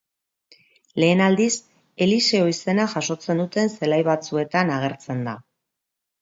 Lehen 1.01 1.19
aldiz, 1.25 1.51
Eliseo 2.05 2.47
izena 2.53 2.87
jasotzen 2.95 3.43
duten 3.43 3.71
zelai 3.75 4.01
batzuetan 4.09 4.75
agertzen 4.79 5.23
da. 5.29 5.37